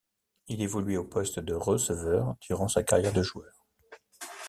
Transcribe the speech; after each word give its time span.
Il 0.47 0.63
évoluait 0.63 0.97
au 0.97 1.03
poste 1.03 1.37
de 1.37 1.53
receveur 1.53 2.35
durant 2.41 2.67
sa 2.67 2.81
carrière 2.81 3.13
de 3.13 3.21
joueur. 3.21 3.67